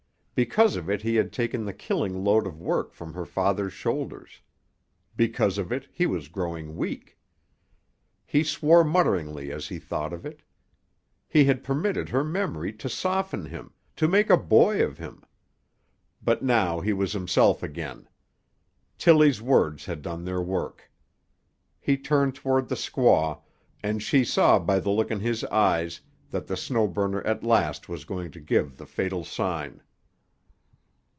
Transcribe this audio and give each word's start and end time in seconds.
Because 0.33 0.75
of 0.75 0.89
it 0.89 1.03
he 1.03 1.17
had 1.17 1.31
taken 1.31 1.65
the 1.65 1.73
killing 1.73 2.23
load 2.23 2.47
of 2.47 2.59
work 2.59 2.93
from 2.93 3.13
her 3.13 3.27
father's 3.27 3.73
shoulders; 3.73 4.41
because 5.15 5.59
of 5.59 5.71
it 5.71 5.87
he 5.93 6.07
was 6.07 6.29
growing 6.29 6.75
weak. 6.75 7.19
He 8.25 8.43
swore 8.43 8.83
mutteringly 8.83 9.51
as 9.51 9.67
he 9.67 9.77
thought 9.77 10.11
of 10.11 10.25
it. 10.25 10.41
He 11.27 11.43
had 11.45 11.63
permitted 11.63 12.09
her 12.09 12.23
memory 12.23 12.73
to 12.73 12.89
soften 12.89 13.45
him, 13.45 13.73
to 13.97 14.07
make 14.07 14.31
a 14.31 14.37
boy 14.37 14.83
of 14.83 14.97
him. 14.97 15.21
But 16.23 16.41
now 16.41 16.79
he 16.79 16.91
was 16.91 17.13
himself 17.13 17.61
again. 17.61 18.07
Tillie's 18.97 19.43
words 19.43 19.85
had 19.85 20.01
done 20.01 20.25
their 20.25 20.41
work. 20.41 20.89
He 21.79 21.97
turned 21.97 22.33
toward 22.33 22.67
the 22.67 22.73
squaw, 22.75 23.41
and 23.83 24.01
she 24.01 24.25
saw 24.25 24.57
by 24.57 24.79
the 24.79 24.89
look 24.89 25.11
in 25.11 25.19
his 25.19 25.43
eyes 25.43 26.01
that 26.31 26.47
the 26.47 26.57
Snow 26.57 26.87
Burner 26.87 27.21
at 27.27 27.43
last 27.43 27.87
was 27.87 28.05
going 28.05 28.31
to 28.31 28.39
give 28.39 28.77
the 28.77 28.87
fatal 28.87 29.23
sign. 29.23 29.83